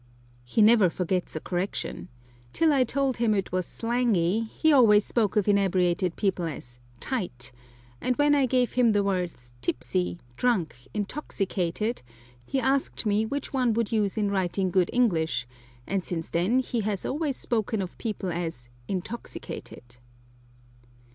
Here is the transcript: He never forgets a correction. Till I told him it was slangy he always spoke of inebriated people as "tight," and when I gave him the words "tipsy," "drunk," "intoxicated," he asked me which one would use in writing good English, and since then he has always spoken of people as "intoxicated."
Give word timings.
He 0.43 0.63
never 0.63 0.89
forgets 0.89 1.35
a 1.35 1.39
correction. 1.39 2.07
Till 2.53 2.73
I 2.73 2.83
told 2.83 3.17
him 3.17 3.35
it 3.35 3.51
was 3.51 3.67
slangy 3.67 4.45
he 4.45 4.73
always 4.73 5.05
spoke 5.05 5.35
of 5.35 5.47
inebriated 5.47 6.15
people 6.15 6.45
as 6.45 6.79
"tight," 6.99 7.51
and 8.01 8.15
when 8.15 8.33
I 8.33 8.47
gave 8.47 8.73
him 8.73 8.93
the 8.93 9.03
words 9.03 9.53
"tipsy," 9.61 10.17
"drunk," 10.37 10.75
"intoxicated," 10.95 12.01
he 12.47 12.59
asked 12.59 13.05
me 13.05 13.27
which 13.27 13.53
one 13.53 13.73
would 13.73 13.91
use 13.91 14.17
in 14.17 14.31
writing 14.31 14.71
good 14.71 14.89
English, 14.91 15.45
and 15.85 16.03
since 16.03 16.31
then 16.31 16.57
he 16.61 16.81
has 16.81 17.05
always 17.05 17.37
spoken 17.37 17.79
of 17.79 17.95
people 17.99 18.31
as 18.31 18.69
"intoxicated." 18.87 19.97